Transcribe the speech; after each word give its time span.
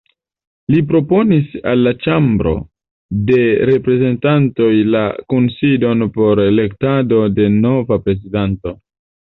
Li 0.75 0.77
proponis 0.91 1.51
al 1.71 1.83
la 1.87 1.91
Ĉambro 2.05 2.53
de 3.29 3.37
Reprezentantoj 3.71 4.71
la 4.97 5.05
kunsidon 5.35 6.05
por 6.19 6.43
elektado 6.49 7.21
de 7.39 7.49
nova 7.61 8.01
prezidanto. 8.09 8.79